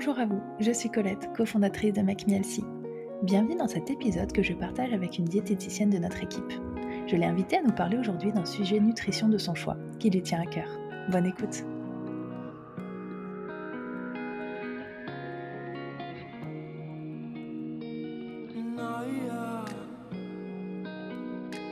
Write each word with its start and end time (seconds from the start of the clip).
Bonjour 0.00 0.18
à 0.18 0.24
vous, 0.24 0.40
je 0.58 0.72
suis 0.72 0.88
Colette, 0.88 1.28
cofondatrice 1.36 1.92
de 1.92 2.00
MacMielsi. 2.00 2.64
Bienvenue 3.22 3.56
dans 3.56 3.68
cet 3.68 3.90
épisode 3.90 4.32
que 4.32 4.42
je 4.42 4.54
partage 4.54 4.94
avec 4.94 5.18
une 5.18 5.26
diététicienne 5.26 5.90
de 5.90 5.98
notre 5.98 6.22
équipe. 6.22 6.54
Je 7.06 7.16
l'ai 7.16 7.26
invitée 7.26 7.58
à 7.58 7.62
nous 7.62 7.74
parler 7.74 7.98
aujourd'hui 7.98 8.32
d'un 8.32 8.46
sujet 8.46 8.80
nutrition 8.80 9.28
de 9.28 9.36
son 9.36 9.54
choix, 9.54 9.76
qui 9.98 10.08
lui 10.08 10.22
tient 10.22 10.40
à 10.40 10.46
cœur. 10.46 10.70
Bonne 11.10 11.26
écoute 11.26 11.64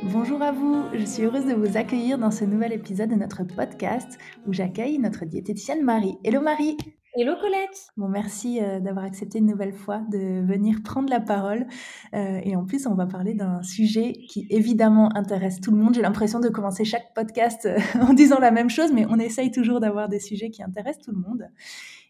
Bonjour 0.03 0.43
à 0.43 0.53
vous, 0.53 0.85
je 0.93 1.05
suis 1.07 1.23
heureuse 1.23 1.47
de 1.47 1.55
vous 1.55 1.79
accueillir 1.79 2.19
dans 2.19 2.31
ce 2.31 2.45
nouvel 2.45 2.75
épisode 2.75 3.09
de 3.09 3.15
notre 3.15 3.45
podcast 3.45 4.19
où 4.47 4.53
j'accueille 4.53 4.99
notre 4.99 5.25
diététicienne 5.25 5.83
Marie. 5.83 6.19
Hello 6.25 6.43
Marie 6.43 6.77
Hello 7.15 7.37
Colette 7.41 7.89
Bon, 7.97 8.07
merci 8.07 8.63
euh, 8.63 8.81
d'avoir 8.81 9.07
accepté 9.07 9.39
une 9.39 9.47
nouvelle 9.47 9.73
fois 9.73 10.03
de 10.11 10.45
venir 10.47 10.83
prendre 10.85 11.09
la 11.09 11.21
parole. 11.21 11.67
Euh, 12.15 12.39
et 12.45 12.55
en 12.55 12.67
plus, 12.67 12.87
on 12.87 12.95
va 12.95 13.07
parler 13.07 13.33
d'un 13.33 13.63
sujet 13.63 14.13
qui 14.13 14.47
évidemment 14.51 15.09
intéresse 15.17 15.59
tout 15.61 15.71
le 15.71 15.79
monde. 15.79 15.95
J'ai 15.95 16.03
l'impression 16.03 16.39
de 16.39 16.51
commencer 16.51 16.85
chaque 16.85 17.15
podcast 17.15 17.65
euh, 17.65 17.79
en 18.03 18.13
disant 18.13 18.39
la 18.39 18.51
même 18.51 18.69
chose, 18.69 18.93
mais 18.93 19.07
on 19.09 19.19
essaye 19.19 19.51
toujours 19.51 19.81
d'avoir 19.81 20.11
des 20.11 20.21
sujets 20.21 20.51
qui 20.51 20.63
intéressent 20.63 21.07
tout 21.07 21.13
le 21.13 21.21
monde. 21.21 21.49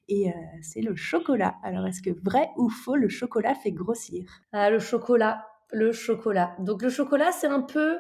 Et 0.09 0.33
c'est 0.63 0.81
le 0.81 0.97
chocolat. 0.97 1.57
Alors, 1.63 1.87
est-ce 1.87 2.01
que 2.01 2.09
vrai 2.25 2.49
ou 2.57 2.71
faux, 2.71 2.97
le 2.97 3.11
chocolat 3.11 3.55
fait 3.55 3.73
grossir? 3.73 4.41
Ah, 4.53 4.71
le 4.71 4.79
chocolat, 4.79 5.45
le 5.71 5.93
chocolat. 5.93 6.57
Donc 6.61 6.83
le 6.83 6.89
chocolat, 6.89 7.31
c'est 7.31 7.47
un 7.47 7.61
peu 7.61 7.99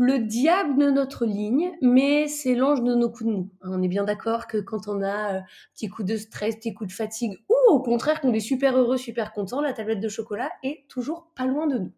le 0.00 0.18
diable 0.18 0.78
de 0.78 0.90
notre 0.90 1.26
ligne, 1.26 1.72
mais 1.82 2.26
c'est 2.26 2.54
l'ange 2.54 2.82
de 2.82 2.94
nos 2.94 3.10
coups 3.10 3.26
de 3.26 3.34
mou. 3.34 3.50
On 3.60 3.82
est 3.82 3.88
bien 3.88 4.04
d'accord 4.04 4.46
que 4.46 4.56
quand 4.56 4.88
on 4.88 5.02
a 5.02 5.36
un 5.36 5.42
petit 5.74 5.88
coup 5.88 6.04
de 6.04 6.16
stress, 6.16 6.56
petit 6.56 6.72
coup 6.72 6.86
de 6.86 6.92
fatigue, 6.92 7.36
ou 7.50 7.54
au 7.70 7.80
contraire 7.80 8.22
qu'on 8.22 8.32
est 8.32 8.40
super 8.40 8.78
heureux, 8.78 8.96
super 8.96 9.34
content, 9.34 9.60
la 9.60 9.74
tablette 9.74 10.00
de 10.00 10.08
chocolat 10.08 10.48
est 10.62 10.88
toujours 10.88 11.28
pas 11.36 11.44
loin 11.44 11.66
de 11.66 11.76
nous. 11.80 11.92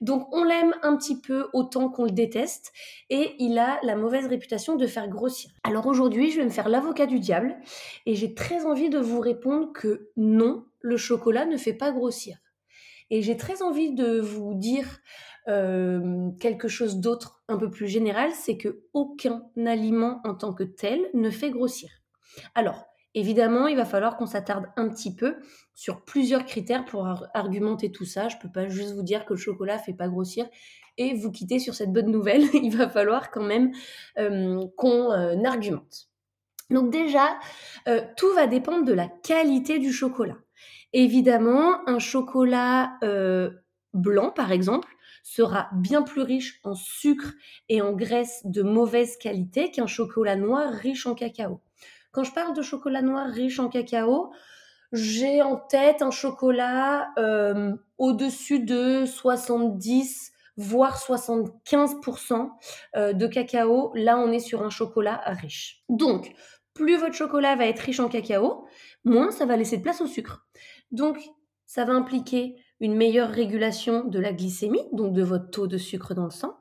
Donc 0.00 0.32
on 0.32 0.44
l'aime 0.44 0.76
un 0.82 0.96
petit 0.96 1.20
peu 1.20 1.48
autant 1.52 1.88
qu'on 1.88 2.04
le 2.04 2.12
déteste, 2.12 2.70
et 3.10 3.34
il 3.40 3.58
a 3.58 3.80
la 3.82 3.96
mauvaise 3.96 4.28
réputation 4.28 4.76
de 4.76 4.86
faire 4.86 5.08
grossir. 5.08 5.50
Alors 5.64 5.88
aujourd'hui, 5.88 6.30
je 6.30 6.38
vais 6.38 6.44
me 6.44 6.50
faire 6.50 6.68
l'avocat 6.68 7.06
du 7.06 7.18
diable, 7.18 7.56
et 8.06 8.14
j'ai 8.14 8.32
très 8.32 8.64
envie 8.64 8.90
de 8.90 9.00
vous 9.00 9.18
répondre 9.18 9.72
que 9.72 10.10
non, 10.16 10.66
le 10.82 10.96
chocolat 10.96 11.46
ne 11.46 11.56
fait 11.56 11.74
pas 11.74 11.90
grossir. 11.90 12.38
Et 13.12 13.22
j'ai 13.22 13.36
très 13.36 13.60
envie 13.60 13.92
de 13.92 14.20
vous 14.20 14.54
dire 14.54 15.00
euh, 15.48 16.30
quelque 16.38 16.68
chose 16.68 16.98
d'autre 16.98 17.42
un 17.48 17.56
peu 17.56 17.70
plus 17.70 17.88
général, 17.88 18.30
c'est 18.32 18.56
que 18.56 18.82
aucun 18.92 19.42
aliment 19.66 20.20
en 20.24 20.34
tant 20.34 20.52
que 20.52 20.64
tel 20.64 21.00
ne 21.14 21.30
fait 21.30 21.50
grossir. 21.50 21.90
Alors, 22.54 22.84
évidemment, 23.14 23.66
il 23.66 23.76
va 23.76 23.84
falloir 23.84 24.16
qu'on 24.16 24.26
s'attarde 24.26 24.66
un 24.76 24.88
petit 24.88 25.14
peu 25.14 25.36
sur 25.74 26.04
plusieurs 26.04 26.44
critères 26.44 26.84
pour 26.84 27.06
argumenter 27.34 27.90
tout 27.90 28.04
ça. 28.04 28.28
Je 28.28 28.36
ne 28.36 28.42
peux 28.42 28.52
pas 28.52 28.68
juste 28.68 28.94
vous 28.94 29.02
dire 29.02 29.24
que 29.24 29.32
le 29.32 29.38
chocolat 29.38 29.78
fait 29.78 29.94
pas 29.94 30.08
grossir 30.08 30.46
et 30.98 31.14
vous 31.14 31.30
quitter 31.30 31.58
sur 31.58 31.74
cette 31.74 31.92
bonne 31.92 32.10
nouvelle. 32.10 32.42
il 32.54 32.76
va 32.76 32.88
falloir 32.88 33.30
quand 33.30 33.44
même 33.44 33.72
euh, 34.18 34.60
qu'on 34.76 35.10
euh, 35.10 35.42
argumente. 35.44 36.08
Donc 36.68 36.92
déjà, 36.92 37.36
tout 38.16 38.32
va 38.36 38.46
dépendre 38.46 38.84
de 38.84 38.92
la 38.92 39.08
qualité 39.08 39.80
du 39.80 39.92
chocolat. 39.92 40.36
Évidemment, 40.92 41.80
un 41.88 41.98
chocolat 41.98 42.92
blanc, 43.92 44.30
par 44.30 44.52
exemple, 44.52 44.88
sera 45.22 45.68
bien 45.72 46.02
plus 46.02 46.22
riche 46.22 46.60
en 46.64 46.74
sucre 46.74 47.32
et 47.68 47.82
en 47.82 47.92
graisse 47.92 48.40
de 48.44 48.62
mauvaise 48.62 49.16
qualité 49.16 49.70
qu'un 49.70 49.86
chocolat 49.86 50.36
noir 50.36 50.72
riche 50.72 51.06
en 51.06 51.14
cacao. 51.14 51.60
Quand 52.12 52.24
je 52.24 52.32
parle 52.32 52.56
de 52.56 52.62
chocolat 52.62 53.02
noir 53.02 53.28
riche 53.28 53.58
en 53.58 53.68
cacao, 53.68 54.32
j'ai 54.92 55.42
en 55.42 55.56
tête 55.56 56.02
un 56.02 56.10
chocolat 56.10 57.10
euh, 57.18 57.72
au-dessus 57.98 58.60
de 58.60 59.04
70 59.06 60.32
voire 60.56 60.98
75% 60.98 62.50
euh, 62.96 63.12
de 63.12 63.26
cacao. 63.26 63.92
Là, 63.94 64.18
on 64.18 64.30
est 64.30 64.40
sur 64.40 64.62
un 64.62 64.70
chocolat 64.70 65.22
riche. 65.26 65.82
Donc, 65.88 66.32
plus 66.74 66.96
votre 66.96 67.14
chocolat 67.14 67.56
va 67.56 67.66
être 67.66 67.80
riche 67.80 68.00
en 68.00 68.08
cacao, 68.08 68.66
moins 69.04 69.30
ça 69.30 69.46
va 69.46 69.56
laisser 69.56 69.78
de 69.78 69.82
place 69.82 70.00
au 70.00 70.06
sucre. 70.06 70.46
Donc, 70.92 71.18
ça 71.66 71.84
va 71.84 71.92
impliquer 71.92 72.56
une 72.80 72.94
meilleure 72.94 73.30
régulation 73.30 74.04
de 74.04 74.18
la 74.18 74.32
glycémie, 74.32 74.88
donc 74.92 75.12
de 75.12 75.22
votre 75.22 75.50
taux 75.50 75.66
de 75.66 75.78
sucre 75.78 76.14
dans 76.14 76.24
le 76.24 76.30
sang. 76.30 76.56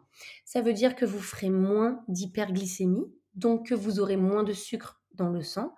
Ça 0.45 0.61
veut 0.61 0.73
dire 0.73 0.95
que 0.95 1.05
vous 1.05 1.19
ferez 1.19 1.49
moins 1.49 2.03
d'hyperglycémie, 2.07 3.11
donc 3.35 3.67
que 3.67 3.75
vous 3.75 3.99
aurez 3.99 4.17
moins 4.17 4.43
de 4.43 4.53
sucre 4.53 5.01
dans 5.13 5.29
le 5.29 5.41
sang, 5.41 5.73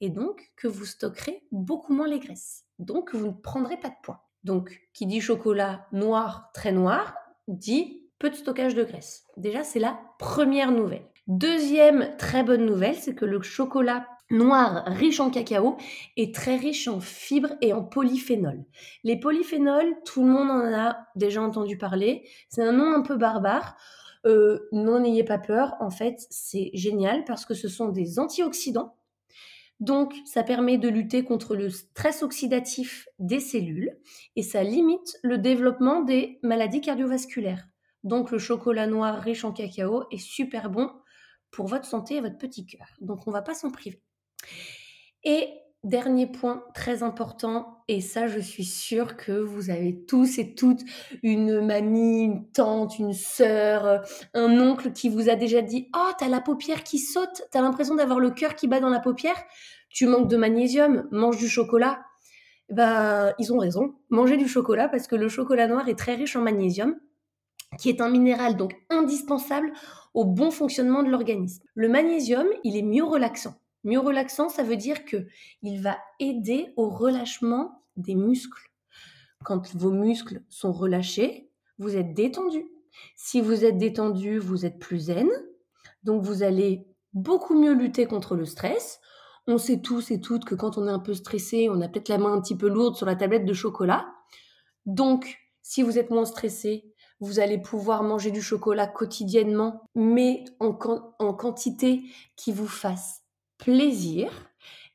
et 0.00 0.10
donc 0.10 0.52
que 0.56 0.68
vous 0.68 0.84
stockerez 0.84 1.42
beaucoup 1.50 1.94
moins 1.94 2.08
les 2.08 2.18
graisses. 2.18 2.64
Donc 2.78 3.14
vous 3.14 3.28
ne 3.28 3.32
prendrez 3.32 3.78
pas 3.78 3.88
de 3.88 3.94
poids. 4.02 4.28
Donc 4.44 4.80
qui 4.92 5.06
dit 5.06 5.20
chocolat 5.20 5.86
noir, 5.92 6.50
très 6.52 6.72
noir, 6.72 7.14
dit 7.48 8.02
peu 8.18 8.30
de 8.30 8.34
stockage 8.34 8.74
de 8.74 8.84
graisse. 8.84 9.24
Déjà, 9.36 9.64
c'est 9.64 9.80
la 9.80 9.98
première 10.18 10.72
nouvelle. 10.72 11.06
Deuxième 11.26 12.16
très 12.18 12.44
bonne 12.44 12.64
nouvelle, 12.64 12.94
c'est 12.94 13.14
que 13.14 13.24
le 13.24 13.42
chocolat 13.42 14.06
noir 14.30 14.84
riche 14.86 15.20
en 15.20 15.30
cacao 15.30 15.76
et 16.16 16.32
très 16.32 16.56
riche 16.56 16.88
en 16.88 17.00
fibres 17.00 17.54
et 17.60 17.72
en 17.72 17.82
polyphénols. 17.82 18.64
Les 19.04 19.18
polyphénols, 19.18 19.94
tout 20.04 20.24
le 20.24 20.30
monde 20.30 20.50
en 20.50 20.72
a 20.72 20.98
déjà 21.14 21.42
entendu 21.42 21.78
parler. 21.78 22.28
C'est 22.48 22.62
un 22.62 22.72
nom 22.72 22.92
un 22.92 23.02
peu 23.02 23.16
barbare. 23.16 23.76
Euh, 24.26 24.68
non, 24.72 25.00
n'ayez 25.00 25.24
pas 25.24 25.38
peur. 25.38 25.74
En 25.80 25.90
fait, 25.90 26.26
c'est 26.30 26.70
génial 26.74 27.24
parce 27.24 27.46
que 27.46 27.54
ce 27.54 27.68
sont 27.68 27.88
des 27.88 28.18
antioxydants. 28.18 28.96
Donc, 29.78 30.14
ça 30.24 30.42
permet 30.42 30.78
de 30.78 30.88
lutter 30.88 31.22
contre 31.22 31.54
le 31.54 31.68
stress 31.68 32.22
oxydatif 32.22 33.08
des 33.18 33.40
cellules 33.40 33.98
et 34.34 34.42
ça 34.42 34.62
limite 34.62 35.18
le 35.22 35.36
développement 35.36 36.00
des 36.00 36.38
maladies 36.42 36.80
cardiovasculaires. 36.80 37.68
Donc, 38.02 38.30
le 38.30 38.38
chocolat 38.38 38.86
noir 38.86 39.20
riche 39.20 39.44
en 39.44 39.52
cacao 39.52 40.04
est 40.10 40.18
super 40.18 40.70
bon 40.70 40.90
pour 41.50 41.66
votre 41.66 41.84
santé 41.84 42.16
et 42.16 42.20
votre 42.20 42.38
petit 42.38 42.66
cœur. 42.66 42.86
Donc, 43.00 43.26
on 43.26 43.30
ne 43.30 43.36
va 43.36 43.42
pas 43.42 43.54
s'en 43.54 43.70
priver. 43.70 44.02
Et 45.24 45.48
dernier 45.86 46.26
point 46.26 46.64
très 46.74 47.02
important, 47.02 47.84
et 47.86 48.00
ça 48.00 48.26
je 48.26 48.40
suis 48.40 48.64
sûre 48.64 49.16
que 49.16 49.32
vous 49.32 49.70
avez 49.70 50.04
tous 50.04 50.38
et 50.38 50.54
toutes 50.54 50.82
une 51.22 51.60
mamie, 51.60 52.24
une 52.24 52.50
tante, 52.50 52.98
une 52.98 53.12
sœur, 53.12 54.02
un 54.34 54.60
oncle 54.60 54.92
qui 54.92 55.08
vous 55.08 55.28
a 55.28 55.36
déjà 55.36 55.62
dit 55.62 55.88
Oh, 55.96 56.10
t'as 56.18 56.28
la 56.28 56.40
paupière 56.40 56.82
qui 56.82 56.98
saute, 56.98 57.42
t'as 57.52 57.62
l'impression 57.62 57.94
d'avoir 57.94 58.18
le 58.18 58.30
cœur 58.30 58.56
qui 58.56 58.66
bat 58.66 58.80
dans 58.80 58.88
la 58.88 59.00
paupière, 59.00 59.36
tu 59.88 60.06
manques 60.06 60.28
de 60.28 60.36
magnésium, 60.36 61.08
mange 61.12 61.38
du 61.38 61.48
chocolat. 61.48 62.00
Bah, 62.68 63.32
ils 63.38 63.52
ont 63.52 63.58
raison, 63.58 63.94
mangez 64.10 64.36
du 64.36 64.48
chocolat 64.48 64.88
parce 64.88 65.06
que 65.06 65.14
le 65.14 65.28
chocolat 65.28 65.68
noir 65.68 65.88
est 65.88 65.96
très 65.96 66.16
riche 66.16 66.34
en 66.34 66.40
magnésium, 66.40 66.96
qui 67.78 67.90
est 67.90 68.00
un 68.00 68.08
minéral 68.08 68.56
donc 68.56 68.74
indispensable 68.90 69.72
au 70.14 70.24
bon 70.24 70.50
fonctionnement 70.50 71.04
de 71.04 71.08
l'organisme. 71.08 71.62
Le 71.74 71.88
magnésium, 71.88 72.48
il 72.64 72.76
est 72.76 72.82
mieux 72.82 73.04
relaxant. 73.04 73.54
Mieux 73.86 74.00
relaxant, 74.00 74.48
ça 74.48 74.64
veut 74.64 74.76
dire 74.76 75.04
que 75.04 75.28
il 75.62 75.80
va 75.80 75.96
aider 76.18 76.72
au 76.76 76.90
relâchement 76.90 77.84
des 77.96 78.16
muscles. 78.16 78.72
Quand 79.44 79.76
vos 79.76 79.92
muscles 79.92 80.42
sont 80.48 80.72
relâchés, 80.72 81.52
vous 81.78 81.94
êtes 81.94 82.12
détendu. 82.12 82.66
Si 83.14 83.40
vous 83.40 83.64
êtes 83.64 83.78
détendu, 83.78 84.38
vous 84.40 84.66
êtes 84.66 84.80
plus 84.80 84.98
zen. 84.98 85.28
Donc 86.02 86.24
vous 86.24 86.42
allez 86.42 86.84
beaucoup 87.14 87.54
mieux 87.56 87.74
lutter 87.74 88.06
contre 88.06 88.34
le 88.34 88.44
stress. 88.44 88.98
On 89.46 89.56
sait 89.56 89.80
tous 89.80 90.10
et 90.10 90.20
toutes 90.20 90.44
que 90.44 90.56
quand 90.56 90.78
on 90.78 90.88
est 90.88 90.90
un 90.90 90.98
peu 90.98 91.14
stressé, 91.14 91.68
on 91.70 91.80
a 91.80 91.86
peut-être 91.86 92.08
la 92.08 92.18
main 92.18 92.32
un 92.32 92.40
petit 92.40 92.56
peu 92.56 92.68
lourde 92.68 92.96
sur 92.96 93.06
la 93.06 93.14
tablette 93.14 93.44
de 93.44 93.52
chocolat. 93.52 94.04
Donc, 94.84 95.38
si 95.62 95.84
vous 95.84 95.96
êtes 95.96 96.10
moins 96.10 96.24
stressé, 96.24 96.92
vous 97.20 97.38
allez 97.38 97.58
pouvoir 97.58 98.02
manger 98.02 98.32
du 98.32 98.42
chocolat 98.42 98.88
quotidiennement, 98.88 99.88
mais 99.94 100.42
en 100.58 100.72
quantité 100.72 102.02
qui 102.34 102.50
vous 102.50 102.66
fasse 102.66 103.25
plaisir 103.58 104.30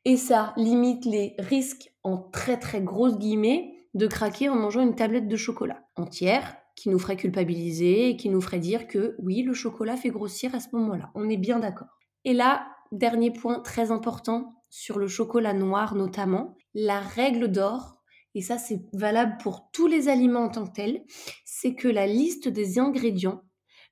et 0.05 0.17
ça 0.17 0.53
limite 0.57 1.05
les 1.05 1.35
risques 1.39 1.91
en 2.03 2.17
très 2.17 2.57
très 2.57 2.81
grosses 2.81 3.17
guillemets 3.17 3.73
de 3.93 4.07
craquer 4.07 4.49
en 4.49 4.55
mangeant 4.55 4.81
une 4.81 4.95
tablette 4.95 5.27
de 5.27 5.35
chocolat 5.35 5.83
entière 5.95 6.55
qui 6.75 6.89
nous 6.89 6.99
ferait 6.99 7.17
culpabiliser 7.17 8.09
et 8.09 8.17
qui 8.17 8.29
nous 8.29 8.41
ferait 8.41 8.59
dire 8.59 8.87
que 8.87 9.15
oui, 9.19 9.43
le 9.43 9.53
chocolat 9.53 9.97
fait 9.97 10.09
grossir 10.09 10.55
à 10.55 10.59
ce 10.59 10.69
moment-là. 10.73 11.11
On 11.15 11.29
est 11.29 11.37
bien 11.37 11.59
d'accord. 11.59 11.99
Et 12.23 12.33
là, 12.33 12.67
dernier 12.91 13.31
point 13.31 13.59
très 13.59 13.91
important 13.91 14.55
sur 14.69 14.97
le 14.97 15.07
chocolat 15.07 15.53
noir 15.53 15.95
notamment, 15.95 16.55
la 16.73 16.99
règle 16.99 17.49
d'or, 17.49 18.01
et 18.33 18.41
ça 18.41 18.57
c'est 18.57 18.81
valable 18.93 19.37
pour 19.43 19.69
tous 19.71 19.87
les 19.87 20.07
aliments 20.07 20.45
en 20.45 20.49
tant 20.49 20.65
que 20.65 20.73
tels, 20.73 21.03
c'est 21.45 21.75
que 21.75 21.89
la 21.89 22.07
liste 22.07 22.47
des 22.47 22.79
ingrédients 22.79 23.43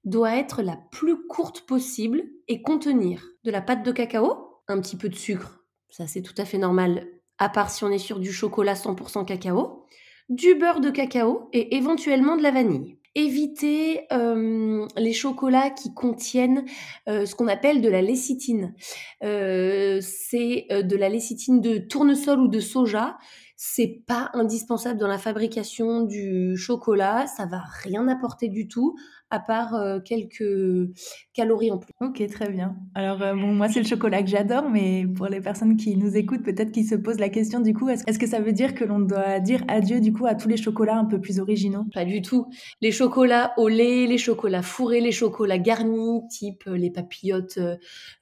doit 0.06 0.38
être 0.38 0.62
la 0.62 0.77
plus 0.92 1.27
courte 1.27 1.62
possible 1.62 2.24
et 2.48 2.62
contenir 2.62 3.24
de 3.44 3.51
la 3.51 3.62
pâte 3.62 3.83
de 3.83 3.92
cacao, 3.92 4.48
un 4.69 4.80
petit 4.80 4.95
peu 4.95 5.10
de 5.10 5.16
sucre, 5.16 5.63
ça 5.89 6.07
c'est 6.07 6.21
tout 6.21 6.33
à 6.38 6.45
fait 6.45 6.57
normal, 6.57 7.07
à 7.38 7.50
part 7.50 7.69
si 7.69 7.83
on 7.83 7.92
est 7.92 7.98
sur 7.98 8.19
du 8.19 8.31
chocolat 8.31 8.74
100% 8.74 9.25
cacao, 9.25 9.86
du 10.30 10.56
beurre 10.56 10.80
de 10.80 10.89
cacao 10.89 11.50
et 11.54 11.75
éventuellement 11.75 12.36
de 12.36 12.44
la 12.44 12.51
vanille. 12.51 12.98
éviter 13.16 14.01
les 14.98 15.13
chocolats 15.13 15.71
qui 15.71 15.94
contiennent 15.94 16.66
ce 17.07 17.33
qu'on 17.36 17.48
appelle 17.48 17.81
de 17.81 17.89
la 17.89 18.01
lécithine. 18.01 18.75
c'est 19.21 20.68
de 20.69 20.95
la 20.95 21.10
lécithine 21.10 21.62
de 21.62 21.77
tournesol 21.80 22.39
ou 22.39 22.48
de 22.48 22.60
soja. 22.60 23.18
C'est 23.61 24.03
pas 24.07 24.29
indispensable 24.35 24.97
dans 24.97 25.09
la 25.09 25.17
fabrication 25.17 26.03
du 26.03 26.56
chocolat, 26.56 27.27
ça 27.27 27.45
va 27.45 27.61
rien 27.83 28.07
apporter 28.07 28.47
du 28.47 28.69
tout 28.69 28.95
à 29.31 29.39
part 29.39 29.75
euh, 29.75 30.00
quelques 30.00 30.89
calories 31.33 31.71
en 31.71 31.77
plus. 31.77 31.94
Ok, 32.00 32.25
très 32.27 32.50
bien. 32.50 32.75
Alors, 32.95 33.21
euh, 33.21 33.33
bon, 33.33 33.53
moi, 33.53 33.67
c'est 33.67 33.81
le 33.81 33.85
chocolat 33.85 34.23
que 34.23 34.29
j'adore, 34.29 34.69
mais 34.69 35.06
pour 35.06 35.27
les 35.27 35.41
personnes 35.41 35.77
qui 35.77 35.97
nous 35.97 36.15
écoutent, 36.15 36.44
peut-être 36.44 36.71
qu'ils 36.71 36.88
se 36.88 36.95
posent 36.95 37.19
la 37.19 37.29
question, 37.29 37.59
du 37.59 37.73
coup, 37.73 37.89
est-ce 37.89 38.17
que 38.17 38.27
ça 38.27 38.39
veut 38.39 38.53
dire 38.53 38.73
que 38.73 38.83
l'on 38.85 39.00
doit 39.00 39.39
dire 39.39 39.63
adieu, 39.67 40.00
du 40.00 40.13
coup, 40.13 40.25
à 40.25 40.35
tous 40.35 40.47
les 40.47 40.57
chocolats 40.57 40.97
un 40.97 41.06
peu 41.06 41.19
plus 41.19 41.39
originaux? 41.39 41.85
Pas 41.94 42.06
du 42.06 42.21
tout. 42.21 42.47
Les 42.81 42.91
chocolats 42.91 43.53
au 43.57 43.67
lait, 43.67 44.07
les 44.07 44.17
chocolats 44.17 44.61
fourrés, 44.61 45.01
les 45.01 45.11
chocolats 45.11 45.59
garnis, 45.59 46.21
type 46.29 46.63
euh, 46.67 46.77
les 46.77 46.89
papillotes, 46.89 47.59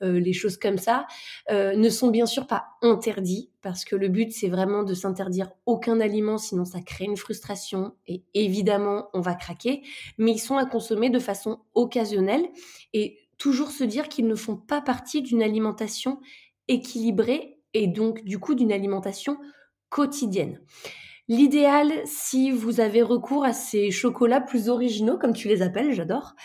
les 0.02 0.34
choses 0.34 0.58
comme 0.58 0.78
ça, 0.78 1.06
ne 1.50 1.90
sont 1.90 2.10
bien 2.10 2.26
sûr 2.26 2.48
pas 2.48 2.66
interdits 2.82 3.50
parce 3.68 3.84
que 3.84 3.98
le 3.98 4.08
but, 4.08 4.32
c'est 4.32 4.48
vraiment 4.48 4.84
de 4.84 4.94
s'interdire 4.94 5.52
aucun 5.66 6.00
aliment, 6.00 6.38
sinon 6.38 6.64
ça 6.64 6.80
crée 6.80 7.04
une 7.04 7.18
frustration 7.18 7.98
et 8.08 8.24
évidemment, 8.34 9.10
on 9.14 9.20
va 9.20 9.36
craquer. 9.36 9.84
Mais 10.18 10.32
ils 10.32 10.40
sont 10.40 10.56
à 10.56 10.66
consommer 10.66 11.10
de 11.10 11.20
façon 11.20 11.60
occasionnelle 11.74 12.48
et 12.94 13.20
toujours 13.38 13.72
se 13.72 13.84
dire 13.84 14.08
qu'ils 14.08 14.28
ne 14.28 14.36
font 14.36 14.56
pas 14.56 14.80
partie 14.80 15.22
d'une 15.22 15.44
alimentation 15.44 16.22
équilibrée 16.70 17.60
et 17.74 17.88
donc 17.88 18.24
du 18.24 18.40
coup 18.40 18.56
d'une 18.56 18.72
alimentation 18.72 19.38
quotidienne. 19.90 20.62
L'idéal, 21.30 21.92
si 22.06 22.52
vous 22.52 22.80
avez 22.80 23.02
recours 23.02 23.44
à 23.44 23.52
ces 23.52 23.92
chocolats 23.92 24.40
plus 24.40 24.70
originaux, 24.70 25.18
comme 25.18 25.34
tu 25.34 25.50
les 25.50 25.62
appelles, 25.62 25.92
j'adore, 25.92 26.36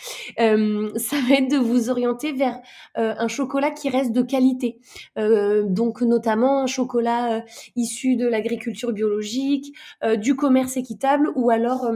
euh, 0.41 0.91
ça 0.97 1.15
va 1.21 1.35
être 1.35 1.49
de 1.49 1.57
vous 1.57 1.89
orienter 1.89 2.33
vers 2.33 2.59
euh, 2.97 3.15
un 3.17 3.29
chocolat 3.29 3.71
qui 3.71 3.89
reste 3.89 4.11
de 4.11 4.21
qualité. 4.21 4.79
Euh, 5.17 5.63
donc 5.63 6.01
notamment 6.01 6.59
un 6.59 6.67
chocolat 6.67 7.45
issu 7.77 8.17
de 8.17 8.27
l'agriculture 8.27 8.91
biologique, 8.91 9.73
du 10.17 10.35
commerce 10.35 10.75
équitable, 10.75 11.31
ou 11.35 11.49
alors 11.49 11.89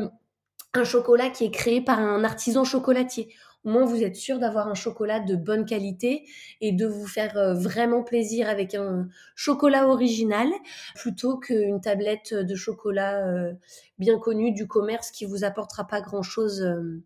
un 0.77 0.83
chocolat 0.83 1.29
qui 1.29 1.45
est 1.45 1.51
créé 1.51 1.81
par 1.81 2.00
un 2.00 2.24
artisan 2.24 2.63
chocolatier. 2.63 3.33
Au 3.65 3.69
moins 3.69 3.85
vous 3.85 4.01
êtes 4.01 4.15
sûr 4.15 4.39
d'avoir 4.39 4.68
un 4.68 4.75
chocolat 4.75 5.19
de 5.19 5.35
bonne 5.35 5.65
qualité 5.65 6.24
et 6.62 6.71
de 6.71 6.85
vous 6.85 7.06
faire 7.06 7.38
euh, 7.38 7.53
vraiment 7.53 8.03
plaisir 8.03 8.47
avec 8.47 8.75
un 8.75 9.09
chocolat 9.35 9.89
original 9.89 10.47
plutôt 10.95 11.38
qu'une 11.38 11.81
tablette 11.81 12.33
de 12.33 12.56
chocolat 12.56 13.27
euh, 13.27 13.53
bien 14.00 14.19
connue 14.19 14.53
du 14.53 14.68
commerce 14.68 15.12
qui 15.12 15.25
vous 15.25 15.44
apportera 15.44 15.85
pas 15.85 16.00
grand 16.00 16.21
chose 16.21 16.62
euh, 16.62 17.03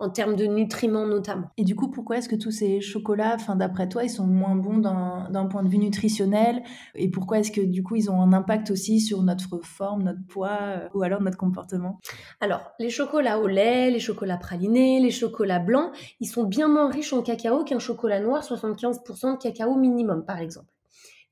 en 0.00 0.08
termes 0.08 0.34
de 0.34 0.46
nutriments 0.46 1.06
notamment. 1.06 1.50
Et 1.58 1.64
du 1.64 1.76
coup, 1.76 1.90
pourquoi 1.90 2.16
est-ce 2.16 2.28
que 2.28 2.34
tous 2.34 2.50
ces 2.50 2.80
chocolats, 2.80 3.34
enfin, 3.34 3.54
d'après 3.54 3.88
toi, 3.88 4.02
ils 4.02 4.10
sont 4.10 4.26
moins 4.26 4.56
bons 4.56 4.78
d'un 4.78 5.46
point 5.46 5.62
de 5.62 5.68
vue 5.68 5.78
nutritionnel? 5.78 6.62
Et 6.94 7.10
pourquoi 7.10 7.38
est-ce 7.38 7.52
que 7.52 7.60
du 7.60 7.82
coup, 7.82 7.96
ils 7.96 8.10
ont 8.10 8.20
un 8.20 8.32
impact 8.32 8.70
aussi 8.70 9.00
sur 9.00 9.22
notre 9.22 9.58
forme, 9.62 10.02
notre 10.02 10.26
poids 10.26 10.58
euh, 10.60 10.88
ou 10.94 11.02
alors 11.02 11.20
notre 11.20 11.36
comportement? 11.36 12.00
Alors, 12.40 12.72
les 12.78 12.88
chocolats 12.88 13.38
au 13.38 13.46
lait, 13.46 13.90
les 13.90 14.00
chocolats 14.00 14.38
pralinés, 14.38 15.00
les 15.00 15.10
chocolats 15.10 15.58
blancs, 15.58 15.92
ils 16.18 16.26
sont 16.26 16.44
bien 16.44 16.68
moins 16.68 16.90
riches 16.90 17.12
en 17.12 17.22
cacao 17.22 17.62
qu'un 17.64 17.78
chocolat 17.78 18.20
noir, 18.20 18.42
75% 18.42 19.32
de 19.34 19.38
cacao 19.38 19.76
minimum 19.76 20.24
par 20.24 20.38
exemple. 20.38 20.72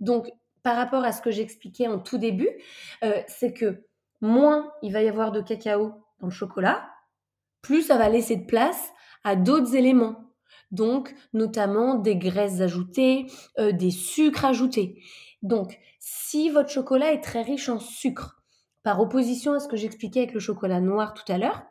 Donc, 0.00 0.30
par 0.62 0.76
rapport 0.76 1.04
à 1.04 1.12
ce 1.12 1.22
que 1.22 1.30
j'expliquais 1.30 1.88
en 1.88 1.98
tout 1.98 2.18
début, 2.18 2.50
euh, 3.02 3.12
c'est 3.28 3.54
que 3.54 3.84
moins 4.20 4.70
il 4.82 4.92
va 4.92 5.02
y 5.02 5.08
avoir 5.08 5.32
de 5.32 5.40
cacao 5.40 5.94
dans 6.20 6.26
le 6.26 6.32
chocolat, 6.32 6.86
plus 7.62 7.82
ça 7.82 7.96
va 7.96 8.08
laisser 8.08 8.36
de 8.36 8.46
place 8.46 8.90
à 9.24 9.36
d'autres 9.36 9.74
éléments. 9.74 10.34
Donc, 10.70 11.14
notamment 11.32 11.94
des 11.94 12.16
graisses 12.16 12.60
ajoutées, 12.60 13.26
euh, 13.58 13.72
des 13.72 13.90
sucres 13.90 14.44
ajoutés. 14.44 15.02
Donc, 15.42 15.78
si 15.98 16.50
votre 16.50 16.70
chocolat 16.70 17.12
est 17.12 17.22
très 17.22 17.42
riche 17.42 17.68
en 17.68 17.78
sucre, 17.78 18.42
par 18.82 19.00
opposition 19.00 19.52
à 19.52 19.60
ce 19.60 19.68
que 19.68 19.76
j'expliquais 19.76 20.20
avec 20.20 20.34
le 20.34 20.40
chocolat 20.40 20.80
noir 20.80 21.14
tout 21.14 21.30
à 21.30 21.38
l'heure, 21.38 21.62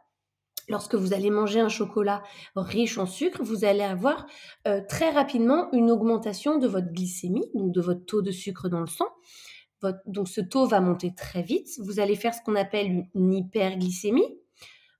lorsque 0.69 0.95
vous 0.95 1.13
allez 1.13 1.29
manger 1.29 1.59
un 1.59 1.69
chocolat 1.69 2.21
riche 2.55 2.97
en 2.97 3.05
sucre, 3.05 3.41
vous 3.43 3.65
allez 3.65 3.81
avoir 3.81 4.27
euh, 4.67 4.81
très 4.87 5.09
rapidement 5.09 5.69
une 5.73 5.89
augmentation 5.91 6.57
de 6.57 6.67
votre 6.67 6.91
glycémie, 6.91 7.49
donc 7.53 7.71
de 7.71 7.81
votre 7.81 8.05
taux 8.05 8.21
de 8.21 8.31
sucre 8.31 8.69
dans 8.69 8.81
le 8.81 8.87
sang. 8.87 9.07
donc 10.05 10.27
ce 10.27 10.41
taux 10.41 10.65
va 10.65 10.79
monter 10.81 11.13
très 11.15 11.41
vite. 11.41 11.69
Vous 11.79 11.99
allez 11.99 12.15
faire 12.15 12.33
ce 12.33 12.41
qu'on 12.43 12.55
appelle 12.55 13.05
une 13.15 13.33
hyperglycémie. 13.33 14.37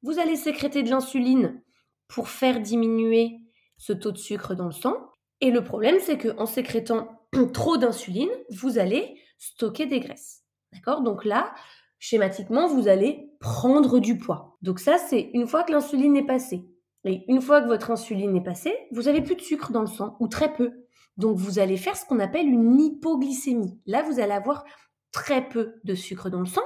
Vous 0.04 0.20
allez 0.20 0.36
sécréter 0.36 0.84
de 0.84 0.90
l'insuline 0.90 1.62
pour 2.08 2.30
faire 2.30 2.60
diminuer 2.60 3.40
ce 3.78 3.94
taux 3.94 4.12
de 4.12 4.18
sucre 4.18 4.56
dans 4.56 4.66
le 4.66 4.72
sang. 4.72 4.96
Et 5.42 5.52
le 5.52 5.64
problème, 5.64 5.98
c'est 6.00 6.18
qu'en 6.18 6.46
sécrétant 6.46 7.28
trop 7.54 7.78
d'insuline, 7.78 8.30
vous 8.52 8.78
allez 8.80 9.20
stocker 9.38 9.86
des 9.86 10.00
graisses. 10.00 10.44
D'accord? 10.74 11.02
Donc 11.02 11.26
là, 11.26 11.54
schématiquement, 12.00 12.68
vous 12.68 12.88
allez 12.88 13.32
prendre 13.40 14.00
du 14.00 14.18
poids. 14.18 14.58
Donc 14.62 14.80
ça, 14.80 14.98
c'est 14.98 15.30
une 15.34 15.48
fois 15.48 15.64
que 15.64 15.72
l'insuline 15.72 16.16
est 16.18 16.26
passée. 16.26 16.68
Et 17.04 17.24
une 17.28 17.42
fois 17.42 17.62
que 17.62 17.68
votre 17.68 17.92
insuline 17.92 18.36
est 18.36 18.44
passée, 18.44 18.76
vous 18.92 19.04
n'avez 19.04 19.22
plus 19.22 19.36
de 19.36 19.42
sucre 19.42 19.72
dans 19.72 19.82
le 19.82 19.88
sang, 19.88 20.18
ou 20.20 20.28
très 20.28 20.54
peu. 20.54 20.72
Donc 21.16 21.38
vous 21.38 21.60
allez 21.60 21.78
faire 21.78 21.96
ce 21.96 22.06
qu'on 22.06 22.20
appelle 22.20 22.48
une 22.48 22.80
hypoglycémie. 22.80 23.80
Là, 23.86 24.04
vous 24.04 24.20
allez 24.20 24.34
avoir 24.34 24.66
très 25.12 25.48
peu 25.48 25.76
de 25.84 25.96
sucre 25.96 26.30
dans 26.30 26.40
le 26.40 26.46
sang. 26.46 26.64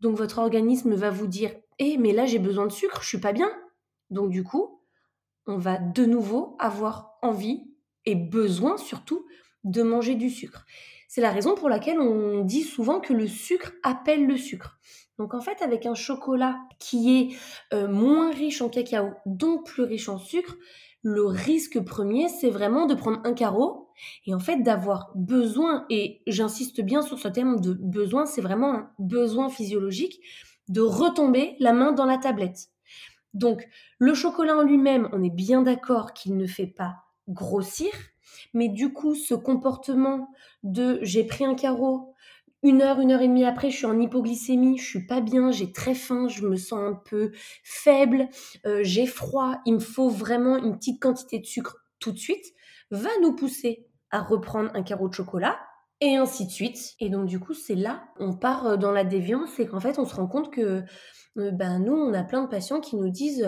Donc 0.00 0.16
votre 0.16 0.38
organisme 0.38 0.94
va 0.94 1.10
vous 1.10 1.26
dire 1.26 1.52
eh, 1.78 1.96
mais 1.96 2.12
là 2.12 2.26
j'ai 2.26 2.38
besoin 2.38 2.66
de 2.66 2.72
sucre, 2.72 3.02
je 3.02 3.08
suis 3.08 3.20
pas 3.20 3.32
bien. 3.32 3.50
Donc 4.10 4.30
du 4.30 4.44
coup, 4.44 4.82
on 5.46 5.56
va 5.56 5.78
de 5.78 6.04
nouveau 6.04 6.56
avoir 6.58 7.18
envie 7.22 7.64
et 8.04 8.14
besoin 8.14 8.76
surtout 8.76 9.26
de 9.64 9.82
manger 9.82 10.14
du 10.14 10.30
sucre. 10.30 10.64
C'est 11.08 11.20
la 11.20 11.32
raison 11.32 11.54
pour 11.54 11.68
laquelle 11.68 12.00
on 12.00 12.44
dit 12.44 12.62
souvent 12.62 13.00
que 13.00 13.12
le 13.12 13.26
sucre 13.26 13.72
appelle 13.82 14.26
le 14.26 14.36
sucre. 14.36 14.78
Donc 15.18 15.34
en 15.34 15.40
fait, 15.40 15.60
avec 15.60 15.84
un 15.84 15.94
chocolat 15.94 16.58
qui 16.78 17.18
est 17.18 17.74
euh, 17.74 17.88
moins 17.88 18.30
riche 18.30 18.62
en 18.62 18.68
cacao, 18.68 19.10
donc 19.26 19.66
plus 19.66 19.82
riche 19.82 20.08
en 20.08 20.18
sucre, 20.18 20.56
le 21.02 21.24
risque 21.24 21.80
premier, 21.80 22.28
c'est 22.28 22.50
vraiment 22.50 22.86
de 22.86 22.94
prendre 22.94 23.20
un 23.24 23.32
carreau 23.32 23.88
et 24.26 24.34
en 24.34 24.38
fait 24.38 24.62
d'avoir 24.62 25.12
besoin, 25.14 25.86
et 25.90 26.22
j'insiste 26.26 26.80
bien 26.80 27.02
sur 27.02 27.18
ce 27.18 27.28
terme 27.28 27.60
de 27.60 27.74
besoin, 27.74 28.26
c'est 28.26 28.40
vraiment 28.40 28.74
un 28.74 28.90
besoin 28.98 29.48
physiologique, 29.48 30.20
de 30.68 30.80
retomber 30.80 31.56
la 31.58 31.72
main 31.72 31.92
dans 31.92 32.06
la 32.06 32.18
tablette. 32.18 32.68
Donc 33.34 33.68
le 33.98 34.14
chocolat 34.14 34.56
en 34.56 34.62
lui-même, 34.62 35.08
on 35.12 35.22
est 35.22 35.34
bien 35.34 35.62
d'accord 35.62 36.12
qu'il 36.12 36.36
ne 36.36 36.46
fait 36.46 36.66
pas 36.66 36.96
grossir, 37.28 37.90
mais 38.54 38.68
du 38.68 38.92
coup 38.92 39.14
ce 39.14 39.34
comportement 39.34 40.28
de 40.62 40.98
j'ai 41.02 41.24
pris 41.24 41.44
un 41.44 41.54
carreau, 41.54 42.14
une 42.62 42.82
heure, 42.82 43.00
une 43.00 43.12
heure 43.12 43.22
et 43.22 43.28
demie 43.28 43.44
après, 43.44 43.70
je 43.70 43.76
suis 43.76 43.86
en 43.86 43.98
hypoglycémie, 43.98 44.78
je 44.78 44.84
suis 44.84 45.06
pas 45.06 45.20
bien, 45.20 45.50
j'ai 45.50 45.72
très 45.72 45.94
faim, 45.94 46.28
je 46.28 46.46
me 46.46 46.56
sens 46.56 46.80
un 46.80 46.94
peu 46.94 47.32
faible, 47.64 48.28
euh, 48.66 48.80
j'ai 48.82 49.06
froid, 49.06 49.60
il 49.64 49.74
me 49.74 49.78
faut 49.78 50.08
vraiment 50.08 50.56
une 50.58 50.76
petite 50.76 51.00
quantité 51.00 51.38
de 51.38 51.46
sucre 51.46 51.76
tout 51.98 52.12
de 52.12 52.18
suite, 52.18 52.44
va 52.90 53.10
nous 53.22 53.34
pousser 53.34 53.86
à 54.10 54.20
reprendre 54.20 54.70
un 54.74 54.82
carreau 54.82 55.08
de 55.08 55.14
chocolat 55.14 55.58
et 56.00 56.16
ainsi 56.16 56.46
de 56.46 56.50
suite. 56.50 56.94
Et 56.98 57.08
donc 57.08 57.26
du 57.26 57.40
coup, 57.40 57.54
c'est 57.54 57.74
là, 57.74 58.04
on 58.18 58.34
part 58.34 58.66
euh, 58.66 58.76
dans 58.76 58.92
la 58.92 59.04
déviance 59.04 59.58
et 59.58 59.66
qu'en 59.66 59.80
fait, 59.80 59.98
on 59.98 60.04
se 60.04 60.14
rend 60.14 60.26
compte 60.26 60.52
que 60.52 60.84
euh, 61.38 61.50
ben 61.52 61.78
nous, 61.78 61.94
on 61.94 62.12
a 62.12 62.24
plein 62.24 62.42
de 62.42 62.48
patients 62.48 62.80
qui 62.80 62.96
nous 62.96 63.10
disent 63.10 63.46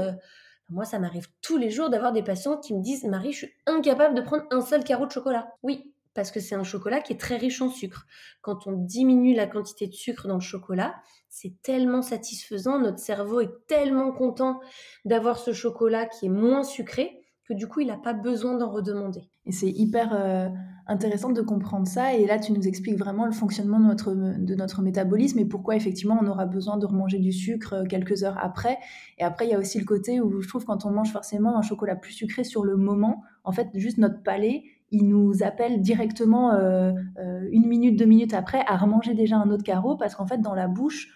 moi, 0.73 0.85
ça 0.87 0.99
m'arrive 0.99 1.27
tous 1.43 1.59
les 1.59 1.71
jours 1.71 1.91
d'avoir 1.91 2.13
des 2.13 2.23
patients 2.23 2.57
qui 2.57 2.75
me 2.75 2.83
disent 2.83 3.05
Marie, 3.05 3.33
je 3.33 3.39
suis 3.39 3.55
incapable 3.67 4.15
de 4.15 4.23
prendre 4.23 4.45
un 4.51 4.63
seul 4.63 4.85
carreau 4.85 5.07
de 5.07 5.13
chocolat. 5.13 5.53
Oui, 5.63 5.92
parce 6.15 6.31
que 6.31 6.41
c'est 6.41 6.55
un 6.55 6.65
chocolat 6.65 7.01
qui 7.01 7.13
est 7.13 7.21
très 7.21 7.37
riche 7.37 7.63
en 7.63 7.69
sucre. 7.69 8.07
Quand 8.41 8.67
on 8.67 8.73
diminue 8.73 9.35
la 9.35 9.47
quantité 9.47 9.87
de 9.87 9.95
sucre 9.95 10.29
dans 10.29 10.35
le 10.35 10.41
chocolat, 10.41 10.95
c'est 11.29 11.63
tellement 11.63 12.03
satisfaisant, 12.03 12.79
notre 12.79 12.99
cerveau 12.99 13.41
est 13.41 13.67
tellement 13.67 14.13
content 14.13 14.61
d'avoir 15.05 15.39
ce 15.39 15.53
chocolat 15.53 16.07
qui 16.07 16.27
est 16.27 16.31
moins 16.31 16.63
sucré 16.63 17.19
que 17.49 17.55
du 17.55 17.67
coup, 17.67 17.81
il 17.81 17.89
n'a 17.89 17.97
pas 17.97 18.13
besoin 18.13 18.57
d'en 18.57 18.71
redemander. 18.71 19.29
Et 19.47 19.53
c'est 19.53 19.71
hyper 19.71 20.13
euh, 20.15 20.49
intéressant 20.87 21.31
de 21.31 21.41
comprendre 21.41 21.87
ça. 21.87 22.15
Et 22.15 22.27
là, 22.27 22.39
tu 22.39 22.53
nous 22.53 22.69
expliques 22.69 22.99
vraiment 22.99 23.27
le 23.27 23.33
fonctionnement 23.33 23.81
de 23.81 23.87
notre, 23.87 24.13
de 24.13 24.55
notre 24.55 24.83
métabolisme 24.83 25.39
et 25.39 25.45
pourquoi 25.45 25.75
effectivement 25.75 26.19
on 26.21 26.27
aura 26.27 26.47
besoin 26.47 26.77
de 26.77 26.87
remanger 26.87 27.19
du 27.19 27.33
sucre 27.33 27.75
euh, 27.75 27.85
quelques 27.85 28.23
heures 28.23 28.39
après. 28.41 28.79
Et 29.19 29.25
après, 29.25 29.47
il 29.47 29.51
y 29.51 29.55
a 29.55 29.59
aussi 29.59 29.79
le 29.79 29.85
côté 29.85 30.21
où 30.21 30.41
je 30.41 30.49
trouve 30.49 30.65
quand 30.65 30.85
on 30.85 30.91
mange 30.91 31.13
forcément 31.13 31.57
un 31.57 31.63
chocolat 31.63 31.97
plus 31.97 32.13
sucré 32.13 32.45
sur 32.45 32.65
le 32.65 32.77
moment, 32.77 33.23
en 33.43 33.53
fait, 33.53 33.69
juste 33.75 33.99
notre 33.99 34.23
palais, 34.23 34.63
il 34.93 35.09
nous 35.09 35.43
appelle 35.43 35.81
directement 35.81 36.53
euh, 36.53 36.93
euh, 37.19 37.49
une 37.51 37.67
minute, 37.67 37.99
deux 37.99 38.05
minutes 38.05 38.35
après 38.35 38.63
à 38.67 38.77
remanger 38.77 39.15
déjà 39.15 39.37
un 39.37 39.51
autre 39.51 39.65
carreau 39.65 39.97
parce 39.97 40.15
qu'en 40.15 40.27
fait, 40.27 40.39
dans 40.39 40.55
la 40.55 40.69
bouche, 40.69 41.09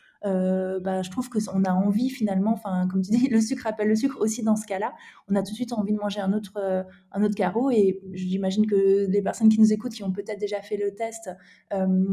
bah, 0.80 1.02
je 1.02 1.11
trouve 1.11 1.28
qu'on 1.28 1.64
a 1.64 1.73
envie 1.73 2.11
finalement, 2.11 2.52
enfin, 2.52 2.88
comme 2.90 3.02
tu 3.02 3.11
dis, 3.16 3.28
le 3.28 3.40
sucre 3.40 3.66
appelle 3.66 3.88
le 3.88 3.97
sucre 3.97 4.21
aussi 4.21 4.42
dans 4.42 4.56
ce 4.56 4.66
cas-là. 4.66 4.95
On 5.28 5.35
a 5.37 5.42
tout 5.42 5.50
de 5.50 5.56
suite 5.56 5.73
envie 5.73 5.92
de 5.92 5.99
manger 5.99 6.21
un 6.21 6.33
autre, 6.33 6.85
un 7.12 7.25
autre 7.25 7.35
carreau. 7.35 7.71
Et 7.71 8.00
j'imagine 8.12 8.66
que 8.66 9.06
les 9.09 9.23
personnes 9.23 9.49
qui 9.49 9.61
nous 9.61 9.73
écoutent, 9.73 9.92
qui 9.92 10.02
ont 10.02 10.12
peut-être 10.12 10.40
déjà 10.40 10.61
fait 10.62 10.76
le 10.76 10.95
test, 10.95 11.30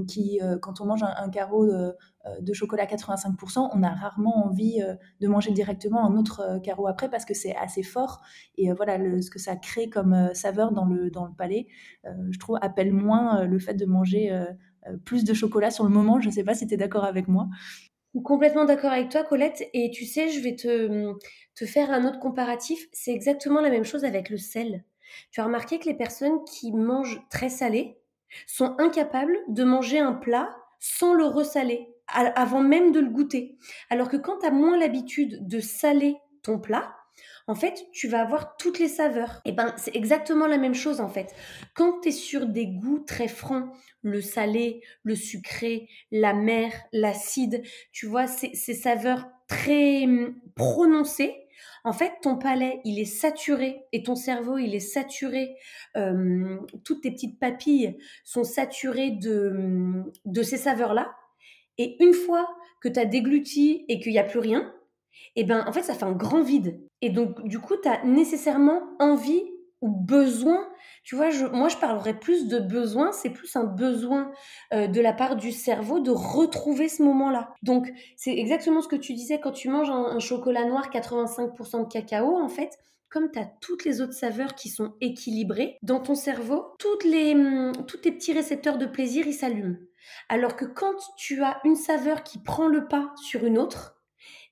qui, 0.07 0.39
quand 0.61 0.81
on 0.81 0.85
mange 0.85 1.03
un, 1.03 1.29
carreau 1.29 1.65
de, 1.65 1.95
de 2.41 2.53
chocolat 2.53 2.85
85%, 2.85 3.69
on 3.73 3.83
a 3.83 3.89
rarement 3.89 4.45
envie 4.45 4.81
de 5.19 5.27
manger 5.27 5.51
directement 5.51 6.05
un 6.05 6.15
autre 6.17 6.59
carreau 6.63 6.87
après 6.87 7.09
parce 7.09 7.25
que 7.25 7.33
c'est 7.33 7.55
assez 7.55 7.83
fort. 7.83 8.21
Et 8.57 8.71
voilà, 8.71 8.97
ce 9.21 9.29
que 9.29 9.39
ça 9.39 9.55
crée 9.55 9.89
comme 9.89 10.29
saveur 10.33 10.71
dans 10.71 10.85
le, 10.85 11.09
dans 11.09 11.25
le 11.25 11.33
palais, 11.33 11.67
je 12.03 12.39
trouve, 12.39 12.57
appelle 12.61 12.93
moins 12.93 13.45
le 13.45 13.59
fait 13.59 13.75
de 13.75 13.85
manger 13.85 14.31
plus 15.05 15.23
de 15.23 15.33
chocolat 15.33 15.71
sur 15.71 15.83
le 15.83 15.89
moment. 15.89 16.19
Je 16.19 16.27
ne 16.27 16.33
sais 16.33 16.43
pas 16.43 16.53
si 16.53 16.67
tu 16.67 16.73
es 16.73 16.77
d'accord 16.77 17.05
avec 17.05 17.27
moi. 17.27 17.47
Complètement 18.21 18.65
d'accord 18.65 18.91
avec 18.91 19.09
toi, 19.09 19.23
Colette. 19.23 19.63
Et 19.73 19.89
tu 19.89 20.05
sais, 20.05 20.29
je 20.29 20.39
vais 20.39 20.55
te, 20.55 21.13
te 21.55 21.65
faire 21.65 21.91
un 21.91 22.05
autre 22.05 22.19
comparatif. 22.19 22.87
C'est 22.91 23.11
exactement 23.11 23.59
la 23.59 23.71
même 23.71 23.85
chose 23.85 24.05
avec 24.05 24.29
le 24.29 24.37
sel. 24.37 24.83
Tu 25.31 25.41
as 25.41 25.45
remarqué 25.45 25.79
que 25.79 25.85
les 25.85 25.95
personnes 25.95 26.43
qui 26.45 26.71
mangent 26.71 27.21
très 27.29 27.49
salé 27.49 27.97
sont 28.47 28.75
incapables 28.79 29.37
de 29.47 29.63
manger 29.63 29.99
un 29.99 30.13
plat 30.13 30.55
sans 30.79 31.13
le 31.13 31.25
ressaler, 31.25 31.87
avant 32.07 32.61
même 32.61 32.91
de 32.91 32.99
le 32.99 33.09
goûter. 33.09 33.57
Alors 33.89 34.09
que 34.09 34.17
quand 34.17 34.39
tu 34.39 34.45
as 34.45 34.51
moins 34.51 34.77
l'habitude 34.77 35.47
de 35.47 35.59
saler 35.59 36.17
ton 36.41 36.59
plat, 36.59 36.93
en 37.47 37.55
fait, 37.55 37.85
tu 37.91 38.07
vas 38.07 38.21
avoir 38.21 38.55
toutes 38.57 38.79
les 38.79 38.87
saveurs. 38.87 39.41
Et 39.45 39.49
eh 39.49 39.51
ben, 39.51 39.73
c'est 39.77 39.95
exactement 39.95 40.47
la 40.47 40.57
même 40.57 40.73
chose 40.73 41.01
en 41.01 41.09
fait. 41.09 41.35
Quand 41.75 41.99
tu 42.01 42.09
es 42.09 42.11
sur 42.11 42.45
des 42.45 42.67
goûts 42.67 43.03
très 43.05 43.27
francs, 43.27 43.69
le 44.01 44.21
salé, 44.21 44.81
le 45.03 45.15
sucré, 45.15 45.89
la 46.11 46.33
mer, 46.33 46.71
l'acide, 46.91 47.63
tu 47.91 48.05
vois, 48.05 48.27
ces, 48.27 48.53
saveurs 48.53 49.27
très 49.47 50.03
hum, 50.03 50.35
prononcées, 50.55 51.35
en 51.85 51.91
fait, 51.91 52.13
ton 52.21 52.37
palais, 52.37 52.79
il 52.85 52.97
est 52.99 53.05
saturé 53.05 53.83
et 53.91 54.03
ton 54.03 54.15
cerveau, 54.15 54.57
il 54.57 54.73
est 54.73 54.79
saturé. 54.79 55.55
Hum, 55.95 56.65
toutes 56.85 57.01
tes 57.01 57.11
petites 57.11 57.39
papilles 57.39 57.97
sont 58.23 58.45
saturées 58.45 59.11
de, 59.11 59.49
hum, 59.49 60.11
de 60.25 60.43
ces 60.43 60.57
saveurs-là. 60.57 61.13
Et 61.77 61.97
une 62.03 62.13
fois 62.13 62.47
que 62.81 62.87
tu 62.87 62.99
as 62.99 63.05
dégluti 63.05 63.85
et 63.89 63.99
qu'il 63.99 64.11
n'y 64.11 64.19
a 64.19 64.23
plus 64.23 64.39
rien, 64.39 64.73
et 65.35 65.43
ben 65.43 65.63
en 65.67 65.71
fait 65.71 65.83
ça 65.83 65.93
fait 65.93 66.05
un 66.05 66.13
grand 66.13 66.41
vide. 66.41 66.79
Et 67.01 67.09
donc 67.09 67.43
du 67.43 67.59
coup 67.59 67.75
tu 67.81 67.87
as 67.87 68.03
nécessairement 68.03 68.81
envie 68.99 69.43
ou 69.83 69.89
besoin, 69.89 70.65
tu 71.03 71.17
vois, 71.17 71.29
je, 71.29 71.45
moi 71.45 71.67
je 71.67 71.75
parlerais 71.75 72.17
plus 72.17 72.47
de 72.47 72.57
besoin, 72.57 73.11
c'est 73.11 73.29
plus 73.29 73.53
un 73.57 73.65
besoin 73.65 74.31
euh, 74.73 74.87
de 74.87 75.01
la 75.01 75.11
part 75.11 75.35
du 75.35 75.51
cerveau 75.51 75.99
de 75.99 76.09
retrouver 76.09 76.87
ce 76.87 77.03
moment-là. 77.03 77.53
Donc 77.63 77.91
c'est 78.15 78.33
exactement 78.33 78.81
ce 78.81 78.87
que 78.87 78.95
tu 78.95 79.13
disais 79.13 79.41
quand 79.41 79.51
tu 79.51 79.67
manges 79.67 79.89
un, 79.89 80.19
chocolat 80.19 80.63
noir 80.63 80.89
85% 80.89 81.83
de 81.83 81.91
cacao, 81.91 82.37
en 82.37 82.47
fait, 82.47 82.69
comme 83.09 83.29
tu 83.29 83.39
as 83.39 83.51
toutes 83.59 83.83
les 83.83 83.99
autres 83.99 84.13
saveurs 84.13 84.55
qui 84.55 84.69
sont 84.69 84.93
équilibrées, 85.01 85.77
dans 85.83 85.99
ton 85.99 86.15
cerveau, 86.15 86.67
toutes 86.79 87.03
les, 87.03 87.33
hum, 87.33 87.73
tous 87.85 87.97
tes 87.97 88.13
petits 88.13 88.31
récepteurs 88.31 88.77
de 88.77 88.85
plaisir, 88.85 89.27
ils 89.27 89.33
s'allument. 89.33 89.75
Alors 90.29 90.55
que 90.55 90.65
quand 90.65 90.95
tu 91.17 91.43
as 91.43 91.59
une 91.65 91.75
saveur 91.75 92.23
qui 92.23 92.39
prend 92.39 92.67
le 92.67 92.87
pas 92.87 93.11
sur 93.21 93.43
une 93.43 93.57
autre, 93.57 94.01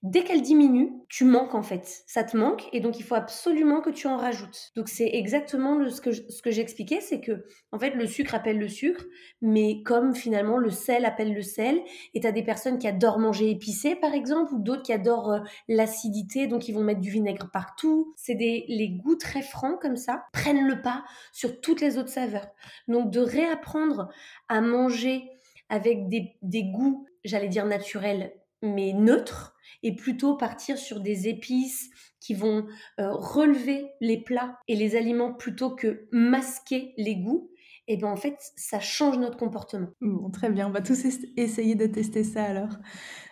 Dès 0.04 0.24
qu'elle 0.24 0.42
diminue, 0.42 0.94
tu 1.10 1.26
manques 1.26 1.54
en 1.54 1.62
fait. 1.62 2.04
Ça 2.08 2.24
te 2.24 2.36
manque 2.36 2.68
et 2.74 2.80
donc 2.80 3.00
il 3.00 3.04
faut 3.04 3.14
absolument 3.14 3.82
que 3.82 3.92
tu 3.92 4.08
en 4.08 4.18
rajoutes. 4.18 4.72
Donc 4.76 4.90
c'est 4.90 5.10
exactement 5.14 5.76
le, 5.76 5.92
ce 5.92 6.02
que, 6.02 6.12
ce 6.12 6.42
que 6.42 6.50
j'expliquais, 6.50 7.02
c'est 7.02 7.22
que 7.22 7.46
en 7.72 7.78
fait 7.78 7.92
le 7.92 8.08
sucre 8.08 8.34
appelle 8.34 8.58
le 8.58 8.68
sucre, 8.68 9.06
mais 9.42 9.84
comme 9.84 10.16
finalement 10.16 10.58
le 10.58 10.72
sel 10.72 11.06
appelle 11.06 11.36
le 11.36 11.44
sel, 11.44 11.80
et 12.16 12.20
tu 12.20 12.26
as 12.26 12.32
des 12.32 12.42
personnes 12.42 12.80
qui 12.80 12.88
adorent 12.88 13.20
manger 13.20 13.52
épicé 13.52 13.96
par 13.96 14.14
exemple, 14.14 14.56
ou 14.56 14.60
d'autres 14.60 14.82
qui 14.82 14.94
adorent 14.94 15.34
euh, 15.34 15.40
l'acidité, 15.68 16.48
donc 16.48 16.68
ils 16.68 16.74
vont 16.74 16.84
mettre 16.84 17.02
du 17.02 17.12
vinaigre 17.12 17.52
partout. 17.52 18.12
C'est 18.18 18.36
des 18.36 18.66
les 18.70 18.90
goûts 18.90 19.18
très 19.18 19.44
francs 19.44 19.80
comme 19.80 19.98
ça 19.98 20.24
prennent 20.34 20.68
le 20.68 20.82
pas 20.82 21.04
sur 21.32 21.62
toutes 21.62 21.80
les 21.80 22.00
autres 22.00 22.10
saveurs. 22.10 22.48
Donc 22.88 23.12
de 23.12 23.20
réapprendre 23.20 24.10
à 24.50 24.62
manger 24.62 25.30
avec 25.70 26.10
des, 26.10 26.36
des 26.42 26.64
goûts, 26.64 27.06
j'allais 27.24 27.50
dire 27.50 27.66
naturels, 27.66 28.34
mais 28.62 28.94
neutres, 28.94 29.56
et 29.84 29.96
plutôt 29.96 30.38
partir 30.38 30.78
sur 30.78 31.00
des 31.00 31.28
épices 31.28 31.90
qui 32.20 32.34
vont 32.34 32.68
euh, 33.00 33.12
relever 33.12 33.92
les 34.00 34.22
plats 34.22 34.58
et 34.68 34.76
les 34.76 34.96
aliments 34.96 35.34
plutôt 35.34 35.76
que 35.76 36.08
masquer 36.12 36.94
les 36.98 37.16
goûts, 37.16 37.52
et 37.88 37.96
eh 37.96 37.98
bien 37.98 38.10
en 38.10 38.16
fait, 38.16 38.38
ça 38.56 38.80
change 38.80 39.18
notre 39.18 39.38
comportement. 39.38 39.88
Bon, 40.00 40.30
très 40.30 40.50
bien, 40.50 40.68
on 40.68 40.72
va 40.72 40.82
tous 40.82 41.04
essayer 41.36 41.76
de 41.76 41.88
tester 41.88 42.24
ça 42.24 42.44
alors. 42.44 42.78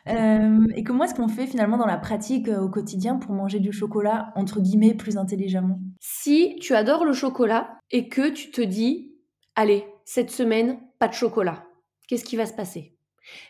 Euh, 0.08 0.65
et 0.75 0.84
comment 0.84 1.03
est-ce 1.03 1.13
qu'on 1.13 1.27
fait 1.27 1.46
finalement 1.46 1.77
dans 1.77 1.86
la 1.86 1.98
pratique 1.98 2.50
euh, 2.50 2.60
au 2.60 2.67
quotidien 2.67 3.17
pour 3.17 3.31
manger 3.31 3.60
du 3.60 3.72
chocolat, 3.72 4.34
entre 4.36 4.60
guillemets, 4.60 4.96
plus 4.96 5.17
intelligemment? 5.17 5.79
Si 6.01 6.58
tu 6.60 6.74
adores 6.74 7.05
le 7.05 7.13
chocolat 7.13 7.77
et 7.91 8.10
que 8.10 8.29
tu 8.29 8.50
te 8.50 8.62
dis, 8.62 9.13
allez, 9.55 9.86
cette 10.03 10.31
semaine, 10.31 10.79
pas 10.98 11.08
de 11.08 11.13
chocolat, 11.13 11.63
qu'est-ce 12.08 12.25
qui 12.25 12.36
va 12.36 12.48
se 12.48 12.53
passer? 12.53 12.99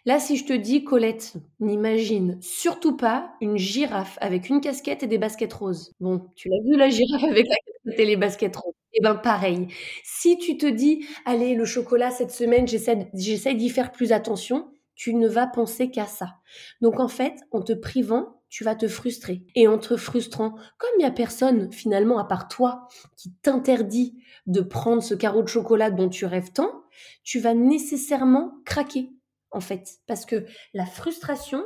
Là, 0.06 0.20
si 0.20 0.38
je 0.38 0.46
te 0.46 0.54
dis, 0.54 0.84
Colette, 0.84 1.34
n'imagine 1.60 2.38
surtout 2.42 2.96
pas 2.96 3.32
une 3.42 3.58
girafe 3.58 4.18
avec 4.22 4.50
une 4.50 4.62
casquette 4.62 5.04
et 5.04 5.08
des 5.08 5.18
baskets 5.18 5.54
roses. 5.54 5.94
Bon, 6.00 6.28
tu 6.36 6.50
l'as 6.50 6.62
vu 6.66 6.78
la 6.78 6.90
girafe 6.90 7.24
avec 7.24 7.48
la 7.48 7.56
casquette 7.56 8.00
et 8.00 8.06
les 8.06 8.18
baskets 8.18 8.56
roses. 8.56 8.74
Eh 8.94 9.02
ben 9.02 9.16
pareil. 9.16 9.68
Si 10.04 10.38
tu 10.38 10.58
te 10.58 10.66
dis, 10.66 11.06
allez, 11.26 11.56
le 11.56 11.66
chocolat 11.66 12.12
cette 12.12 12.32
semaine, 12.32 12.68
j'essaie 12.68 13.54
d'y 13.54 13.70
faire 13.70 13.92
plus 13.92 14.12
attention, 14.12 14.72
tu 14.96 15.14
ne 15.14 15.28
vas 15.28 15.48
penser 15.48 15.92
qu'à 15.92 16.06
ça. 16.06 16.36
Donc 16.82 17.00
en 17.00 17.08
fait, 17.08 17.36
en 17.52 17.62
te 17.62 17.74
privant, 17.74 18.42
tu 18.50 18.64
vas 18.64 18.76
te 18.76 18.88
frustrer. 18.88 19.44
Et 19.56 19.68
en 19.68 19.78
te 19.78 19.96
frustrant, 19.96 20.56
comme 20.78 20.90
il 20.96 21.00
n'y 21.00 21.06
a 21.06 21.12
personne 21.12 21.72
finalement 21.72 22.18
à 22.18 22.26
part 22.26 22.48
toi 22.48 22.88
qui 23.16 23.32
t'interdit 23.42 24.18
de 24.48 24.62
prendre 24.62 25.04
ce 25.04 25.14
carreau 25.14 25.44
de 25.44 25.48
chocolat 25.48 25.92
dont 25.92 26.10
tu 26.10 26.26
rêves 26.26 26.52
tant, 26.52 26.84
tu 27.24 27.40
vas 27.40 27.54
nécessairement 27.54 28.56
craquer 28.66 29.12
en 29.52 29.62
fait, 29.62 29.88
parce 30.08 30.26
que 30.26 30.46
la 30.74 30.86
frustration 30.86 31.64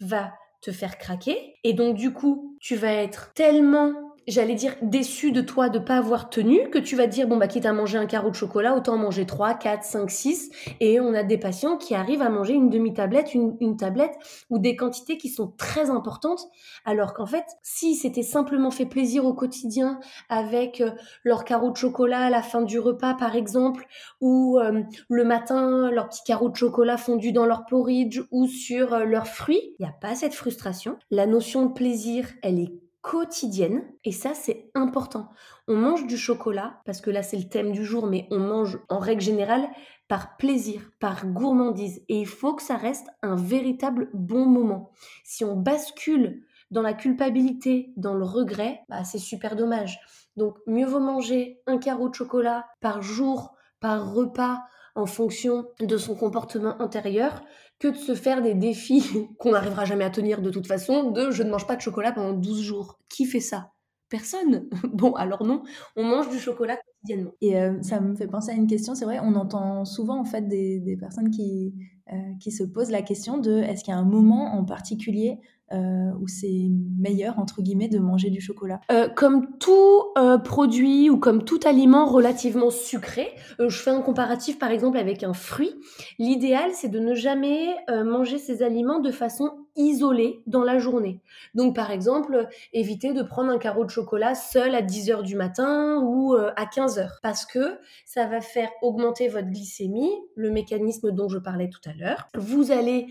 va 0.00 0.32
te 0.60 0.72
faire 0.72 0.98
craquer. 0.98 1.54
Et 1.64 1.72
donc 1.72 1.96
du 1.96 2.12
coup, 2.12 2.56
tu 2.60 2.76
vas 2.76 2.92
être 2.92 3.32
tellement 3.34 3.92
j'allais 4.28 4.54
dire, 4.54 4.76
déçu 4.82 5.32
de 5.32 5.40
toi 5.40 5.68
de 5.68 5.78
pas 5.78 5.96
avoir 5.96 6.30
tenu, 6.30 6.70
que 6.70 6.78
tu 6.78 6.96
vas 6.96 7.06
dire, 7.06 7.26
bon, 7.26 7.36
bah, 7.36 7.48
quitte 7.48 7.66
à 7.66 7.72
manger 7.72 7.98
un 7.98 8.06
carreau 8.06 8.30
de 8.30 8.34
chocolat, 8.34 8.74
autant 8.74 8.94
en 8.94 8.98
manger 8.98 9.26
3, 9.26 9.54
4, 9.54 9.82
5, 9.82 10.10
6. 10.10 10.50
Et 10.80 11.00
on 11.00 11.14
a 11.14 11.22
des 11.22 11.38
patients 11.38 11.76
qui 11.76 11.94
arrivent 11.94 12.22
à 12.22 12.28
manger 12.28 12.52
une 12.52 12.68
demi-tablette, 12.68 13.34
une, 13.34 13.76
tablette, 13.76 14.14
ou 14.50 14.58
des 14.58 14.76
quantités 14.76 15.16
qui 15.16 15.28
sont 15.28 15.52
très 15.56 15.90
importantes. 15.90 16.42
Alors 16.84 17.14
qu'en 17.14 17.26
fait, 17.26 17.44
si 17.62 17.94
c'était 17.94 18.22
simplement 18.22 18.70
fait 18.70 18.86
plaisir 18.86 19.24
au 19.24 19.34
quotidien 19.34 19.98
avec 20.28 20.80
euh, 20.80 20.90
leur 21.24 21.44
carreau 21.44 21.70
de 21.70 21.76
chocolat 21.76 22.20
à 22.20 22.30
la 22.30 22.42
fin 22.42 22.62
du 22.62 22.78
repas, 22.78 23.14
par 23.14 23.34
exemple, 23.34 23.86
ou 24.20 24.58
euh, 24.58 24.82
le 25.08 25.24
matin, 25.24 25.90
leur 25.90 26.08
petit 26.08 26.22
carreau 26.24 26.50
de 26.50 26.56
chocolat 26.56 26.96
fondu 26.96 27.32
dans 27.32 27.46
leur 27.46 27.64
porridge 27.66 28.20
ou 28.30 28.46
sur 28.46 28.92
euh, 28.92 29.04
leurs 29.04 29.28
fruits, 29.28 29.74
il 29.78 29.82
n'y 29.82 29.88
a 29.88 29.94
pas 30.00 30.14
cette 30.14 30.34
frustration. 30.34 30.96
La 31.10 31.26
notion 31.26 31.66
de 31.66 31.72
plaisir, 31.72 32.28
elle 32.42 32.58
est 32.58 32.87
quotidienne 33.02 33.84
et 34.04 34.12
ça 34.12 34.34
c'est 34.34 34.70
important. 34.74 35.30
On 35.66 35.76
mange 35.76 36.06
du 36.06 36.16
chocolat 36.16 36.80
parce 36.84 37.00
que 37.00 37.10
là 37.10 37.22
c'est 37.22 37.36
le 37.36 37.48
thème 37.48 37.72
du 37.72 37.84
jour 37.84 38.06
mais 38.06 38.26
on 38.30 38.38
mange 38.38 38.78
en 38.88 38.98
règle 38.98 39.22
générale 39.22 39.68
par 40.08 40.36
plaisir, 40.36 40.90
par 41.00 41.26
gourmandise 41.26 42.02
et 42.08 42.20
il 42.20 42.26
faut 42.26 42.54
que 42.54 42.62
ça 42.62 42.76
reste 42.76 43.08
un 43.22 43.36
véritable 43.36 44.10
bon 44.14 44.46
moment. 44.46 44.90
Si 45.24 45.44
on 45.44 45.56
bascule 45.56 46.42
dans 46.70 46.82
la 46.82 46.94
culpabilité, 46.94 47.92
dans 47.96 48.14
le 48.14 48.24
regret, 48.24 48.80
bah, 48.88 49.04
c'est 49.04 49.18
super 49.18 49.56
dommage. 49.56 49.98
Donc 50.36 50.58
mieux 50.66 50.86
vaut 50.86 51.00
manger 51.00 51.60
un 51.66 51.78
carreau 51.78 52.08
de 52.08 52.14
chocolat 52.14 52.66
par 52.80 53.02
jour, 53.02 53.54
par 53.80 54.12
repas 54.12 54.60
en 54.94 55.06
fonction 55.06 55.68
de 55.80 55.96
son 55.96 56.14
comportement 56.14 56.76
antérieur 56.80 57.42
que 57.78 57.88
de 57.88 57.96
se 57.96 58.14
faire 58.14 58.42
des 58.42 58.54
défis 58.54 59.02
qu'on 59.38 59.52
n'arrivera 59.52 59.84
jamais 59.84 60.04
à 60.04 60.10
tenir 60.10 60.42
de 60.42 60.50
toute 60.50 60.66
façon, 60.66 61.10
de 61.10 61.30
je 61.30 61.42
ne 61.42 61.50
mange 61.50 61.66
pas 61.66 61.76
de 61.76 61.80
chocolat 61.80 62.12
pendant 62.12 62.32
12 62.32 62.62
jours. 62.62 62.98
Qui 63.08 63.24
fait 63.24 63.40
ça? 63.40 63.72
Personne. 64.08 64.68
Bon, 64.92 65.12
alors 65.14 65.44
non, 65.44 65.62
on 65.96 66.04
mange 66.04 66.28
du 66.30 66.38
chocolat 66.38 66.76
quotidiennement. 66.76 67.32
Et 67.40 67.58
euh, 67.60 67.80
ça 67.82 68.00
me 68.00 68.14
fait 68.14 68.26
penser 68.26 68.50
à 68.50 68.54
une 68.54 68.66
question, 68.66 68.94
c'est 68.94 69.04
vrai, 69.04 69.20
on 69.22 69.34
entend 69.34 69.84
souvent 69.84 70.18
en 70.18 70.24
fait 70.24 70.48
des, 70.48 70.96
personnes 70.98 71.30
qui, 71.30 71.74
euh, 72.12 72.16
qui 72.40 72.50
se 72.50 72.64
posent 72.64 72.90
la 72.90 73.02
question 73.02 73.38
de 73.38 73.58
est-ce 73.58 73.84
qu'il 73.84 73.92
y 73.92 73.96
a 73.96 74.00
un 74.00 74.04
moment 74.04 74.54
en 74.54 74.64
particulier 74.64 75.38
euh, 75.72 76.10
où 76.20 76.28
c'est 76.28 76.70
meilleur, 76.98 77.38
entre 77.38 77.60
guillemets, 77.62 77.88
de 77.88 77.98
manger 77.98 78.30
du 78.30 78.40
chocolat. 78.40 78.80
Euh, 78.90 79.08
Comme 79.08 79.58
tout 79.58 80.02
euh, 80.16 80.38
produit 80.38 81.10
ou 81.10 81.18
comme 81.18 81.44
tout 81.44 81.60
aliment 81.64 82.06
relativement 82.06 82.70
sucré, 82.70 83.28
je 83.58 83.76
fais 83.76 83.90
un 83.90 84.00
comparatif 84.00 84.58
par 84.58 84.70
exemple 84.70 84.98
avec 84.98 85.22
un 85.22 85.34
fruit, 85.34 85.74
l'idéal 86.18 86.70
c'est 86.72 86.88
de 86.88 86.98
ne 86.98 87.14
jamais 87.14 87.76
manger 88.04 88.38
ces 88.38 88.62
aliments 88.62 89.00
de 89.00 89.10
façon 89.10 89.50
isolé 89.78 90.42
dans 90.46 90.64
la 90.64 90.78
journée. 90.78 91.20
Donc 91.54 91.74
par 91.74 91.90
exemple, 91.90 92.48
éviter 92.72 93.14
de 93.14 93.22
prendre 93.22 93.50
un 93.50 93.58
carreau 93.58 93.84
de 93.84 93.90
chocolat 93.90 94.34
seul 94.34 94.74
à 94.74 94.82
10 94.82 95.10
heures 95.10 95.22
du 95.22 95.36
matin 95.36 96.02
ou 96.04 96.34
euh, 96.34 96.50
à 96.56 96.66
15 96.66 96.98
heures 96.98 97.18
parce 97.22 97.46
que 97.46 97.78
ça 98.04 98.26
va 98.26 98.40
faire 98.40 98.68
augmenter 98.82 99.28
votre 99.28 99.48
glycémie, 99.48 100.12
le 100.34 100.50
mécanisme 100.50 101.12
dont 101.12 101.28
je 101.28 101.38
parlais 101.38 101.70
tout 101.70 101.88
à 101.88 101.94
l'heure. 101.94 102.28
Vous 102.34 102.72
allez 102.72 103.06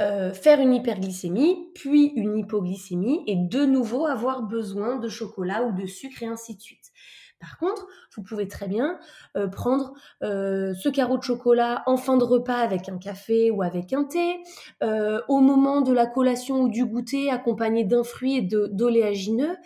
euh, 0.00 0.32
faire 0.32 0.60
une 0.60 0.72
hyperglycémie, 0.74 1.68
puis 1.74 2.12
une 2.16 2.38
hypoglycémie 2.38 3.24
et 3.26 3.36
de 3.36 3.64
nouveau 3.64 4.06
avoir 4.06 4.42
besoin 4.42 4.96
de 4.96 5.08
chocolat 5.08 5.64
ou 5.64 5.72
de 5.72 5.86
sucre 5.86 6.22
et 6.22 6.26
ainsi 6.26 6.56
de 6.56 6.60
suite. 6.60 6.92
Par 7.42 7.58
contre, 7.58 7.88
vous 8.14 8.22
pouvez 8.22 8.46
très 8.46 8.68
bien 8.68 9.00
euh, 9.36 9.48
prendre 9.48 9.94
euh, 10.22 10.74
ce 10.74 10.88
carreau 10.88 11.18
de 11.18 11.24
chocolat 11.24 11.82
en 11.86 11.96
fin 11.96 12.16
de 12.16 12.22
repas 12.22 12.58
avec 12.58 12.88
un 12.88 12.98
café 12.98 13.50
ou 13.50 13.62
avec 13.62 13.92
un 13.92 14.04
thé, 14.04 14.44
euh, 14.84 15.20
au 15.26 15.40
moment 15.40 15.80
de 15.80 15.92
la 15.92 16.06
collation 16.06 16.60
ou 16.60 16.68
du 16.68 16.86
goûter 16.86 17.30
accompagné 17.30 17.82
d'un 17.82 18.04
fruit 18.04 18.36
et 18.36 18.42
d'oléagineux. 18.42 19.56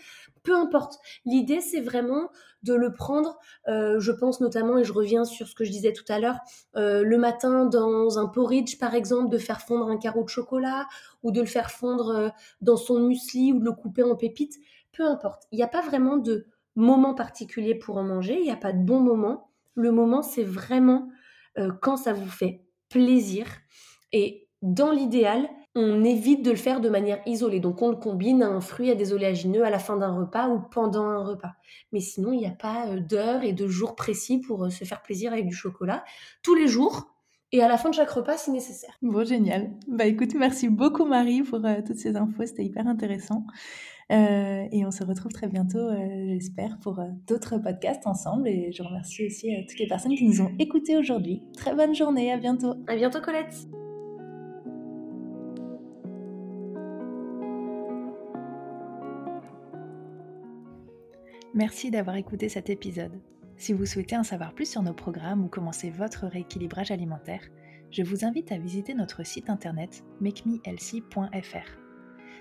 Peu 0.43 0.57
importe. 0.57 1.01
L'idée, 1.27 1.61
c'est 1.61 1.83
vraiment 1.83 2.31
de 2.63 2.73
le 2.73 2.93
prendre, 2.93 3.39
je 3.67 4.13
pense 4.13 4.41
notamment, 4.41 4.79
et 4.79 4.85
je 4.85 4.93
reviens 4.93 5.25
sur 5.25 5.49
ce 5.49 5.57
que 5.57 5.65
je 5.65 5.71
disais 5.71 5.93
tout 5.93 6.05
à 6.09 6.21
l'heure, 6.21 6.39
le 6.75 7.17
matin 7.17 7.65
dans 7.65 8.21
un 8.21 8.27
porridge, 8.27 8.79
par 8.79 8.95
exemple, 8.95 9.29
de 9.29 9.39
faire 9.39 9.61
fondre 9.61 9.89
un 9.89 9.97
carreau 9.97 10.23
de 10.23 10.29
chocolat 10.29 10.87
ou 11.25 11.33
de 11.33 11.41
le 11.41 11.47
faire 11.47 11.73
fondre 11.73 12.33
dans 12.61 12.77
son 12.77 13.01
muesli 13.01 13.53
ou 13.53 13.59
de 13.59 13.65
le 13.65 13.73
couper 13.73 14.05
en 14.05 14.15
pépites. 14.15 14.55
Peu 14.93 15.05
importe. 15.05 15.49
Il 15.51 15.57
n'y 15.57 15.65
a 15.65 15.69
pas 15.69 15.83
vraiment 15.83 16.17
de 16.17 16.47
moment 16.77 17.15
particulier 17.15 17.75
pour 17.75 17.97
en 17.97 18.05
manger, 18.05 18.39
il 18.39 18.45
n'y 18.45 18.51
a 18.51 18.57
pas 18.57 18.73
de 18.73 18.85
bon 18.85 19.01
moment. 19.01 19.51
Le 19.75 19.91
moment, 19.91 20.23
c'est 20.23 20.45
vraiment 20.45 21.09
euh, 21.59 21.73
quand 21.83 21.97
ça 21.97 22.13
vous 22.13 22.29
fait 22.29 22.63
plaisir. 22.89 23.47
Et 24.13 24.49
dans 24.63 24.93
l'idéal, 24.93 25.49
on 25.75 26.05
évite 26.05 26.43
de 26.43 26.51
le 26.51 26.57
faire 26.57 26.81
de 26.81 26.89
manière 26.89 27.21
isolée. 27.27 27.61
Donc 27.61 27.83
on 27.83 27.91
le 27.91 27.97
combine 27.97 28.43
à 28.43 28.49
un 28.49 28.61
fruit, 28.61 28.91
à 28.91 28.95
des 28.95 29.13
oléagineux 29.13 29.65
à 29.65 29.71
la 29.71 29.79
fin 29.79 29.97
d'un 29.97 30.13
repas 30.13 30.49
ou 30.49 30.61
pendant 30.61 31.05
un 31.05 31.23
repas. 31.23 31.53
Mais 31.93 32.01
sinon, 32.01 32.33
il 32.33 32.39
n'y 32.39 32.47
a 32.47 32.51
pas 32.51 32.87
euh, 32.89 33.01
d'heure 33.01 33.43
et 33.43 33.53
de 33.53 33.67
jour 33.67 33.95
précis 33.95 34.39
pour 34.39 34.65
euh, 34.65 34.71
se 34.71 34.85
faire 34.85 35.03
plaisir 35.03 35.33
avec 35.33 35.47
du 35.47 35.55
chocolat. 35.55 36.05
Tous 36.43 36.55
les 36.55 36.69
jours, 36.69 37.13
et 37.53 37.63
à 37.63 37.69
la 37.69 37.79
fin 37.79 37.91
de 37.91 37.95
chaque 37.95 38.11
repas 38.11 38.37
si 38.37 38.51
nécessaire. 38.51 38.97
Bon, 39.03 39.25
génial. 39.25 39.71
Bah 39.87 40.07
écoute, 40.07 40.35
merci 40.35 40.69
beaucoup 40.69 41.05
Marie 41.05 41.43
pour 41.43 41.61
toutes 41.87 41.99
ces 41.99 42.17
infos, 42.17 42.45
c'était 42.45 42.65
hyper 42.65 42.89
intéressant. 42.89 43.45
Euh, 44.13 44.67
et 44.71 44.87
on 44.87 44.93
se 44.93 45.03
retrouve 45.03 45.33
très 45.33 45.49
bientôt, 45.49 45.79
euh, 45.79 46.35
j'espère, 46.35 46.79
pour 46.79 47.01
euh, 47.01 47.07
d'autres 47.27 47.59
podcasts 47.59 48.07
ensemble. 48.07 48.49
Et 48.49 48.71
je 48.73 48.83
remercie 48.83 49.27
aussi 49.27 49.53
toutes 49.69 49.79
les 49.79 49.87
personnes 49.87 50.15
qui 50.15 50.25
nous 50.25 50.41
ont 50.41 50.53
écoutés 50.59 50.97
aujourd'hui. 50.97 51.43
Très 51.57 51.75
bonne 51.75 51.95
journée, 51.95 52.33
à 52.33 52.37
bientôt. 52.37 52.75
À 52.87 52.95
bientôt, 52.95 53.21
Colette. 53.21 53.67
Merci 61.55 61.91
d'avoir 61.91 62.17
écouté 62.17 62.49
cet 62.51 62.69
épisode. 62.69 63.19
Si 63.57 63.73
vous 63.73 63.87
souhaitez 63.87 64.17
en 64.17 64.23
savoir 64.23 64.55
plus 64.55 64.71
sur 64.71 64.83
nos 64.83 64.93
programmes 64.93 65.43
ou 65.43 65.49
commencer 65.49 65.89
votre 65.89 66.27
rééquilibrage 66.27 66.91
alimentaire, 66.91 67.41
je 67.91 68.03
vous 68.03 68.27
invite 68.27 68.53
à 68.53 68.59
visiter 68.59 68.93
notre 68.93 69.25
site 69.25 69.49
internet 69.49 70.05
makemehealthy.fr. 70.21 71.86